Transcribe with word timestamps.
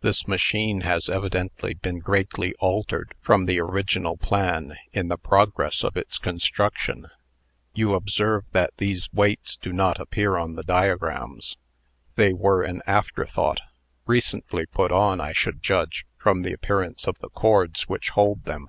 This 0.00 0.28
machine 0.28 0.82
has 0.82 1.08
evidently 1.08 1.74
been 1.74 1.98
greatly 1.98 2.54
altered 2.60 3.16
from 3.20 3.46
the 3.46 3.58
original 3.58 4.16
plan 4.16 4.76
in 4.92 5.08
the 5.08 5.18
progress 5.18 5.82
of 5.82 5.96
its 5.96 6.18
construction. 6.18 7.08
You 7.74 7.96
observe 7.96 8.44
that 8.52 8.76
these 8.76 9.12
weights 9.12 9.56
do 9.56 9.72
not 9.72 9.98
appear 9.98 10.36
on 10.36 10.54
the 10.54 10.62
diagrams. 10.62 11.56
They 12.14 12.32
were 12.32 12.62
an 12.62 12.80
afterthought 12.86 13.60
recently 14.06 14.66
put 14.66 14.92
on, 14.92 15.20
I 15.20 15.32
should 15.32 15.64
judge, 15.64 16.06
from 16.16 16.42
the 16.42 16.52
appearance 16.52 17.08
of 17.08 17.18
the 17.18 17.30
cords 17.30 17.88
which 17.88 18.10
hold 18.10 18.44
them. 18.44 18.68